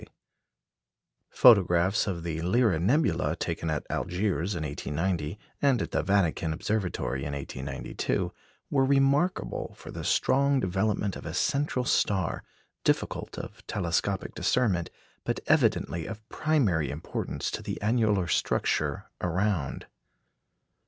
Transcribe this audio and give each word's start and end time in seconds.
Photographs 1.29 2.07
of 2.07 2.23
the 2.23 2.41
Lyra 2.41 2.79
nebula 2.79 3.35
taken 3.35 3.69
at 3.69 3.85
Algiers 3.87 4.55
in 4.55 4.63
1890, 4.63 5.37
and 5.61 5.79
at 5.79 5.91
the 5.91 6.01
Vatican 6.01 6.53
observatory 6.53 7.23
in 7.23 7.33
1892, 7.35 8.33
were 8.71 8.83
remarkable 8.83 9.75
for 9.77 9.91
the 9.91 10.03
strong 10.03 10.59
development 10.59 11.15
of 11.15 11.23
a 11.27 11.35
central 11.35 11.85
star, 11.85 12.43
difficult 12.83 13.37
of 13.37 13.63
telescopic 13.67 14.33
discernment, 14.33 14.89
but 15.23 15.39
evidently 15.45 16.07
of 16.07 16.27
primary 16.29 16.89
importance 16.89 17.51
to 17.51 17.61
the 17.61 17.79
annular 17.79 18.27
structure 18.27 19.05
around. 19.21 19.85